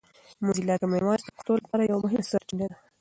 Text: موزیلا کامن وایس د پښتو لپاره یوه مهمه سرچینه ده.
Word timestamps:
موزیلا 0.45 0.75
کامن 0.81 1.03
وایس 1.03 1.23
د 1.25 1.29
پښتو 1.35 1.53
لپاره 1.63 1.83
یوه 1.89 2.03
مهمه 2.03 2.23
سرچینه 2.31 2.65
ده. 2.69 2.77